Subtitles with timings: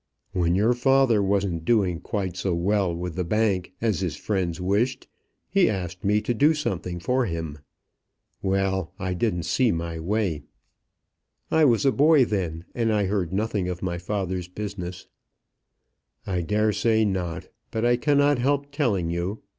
[0.31, 5.07] "When your father wasn't doing quite so well with the bank as his friends wished,
[5.47, 7.59] he asked me to do something for him.
[8.41, 10.41] Well; I didn't see my way."
[11.51, 15.05] "I was a boy then, and I heard nothing of my father's business."
[16.25, 19.43] "I dare say not; but I cannot help telling you.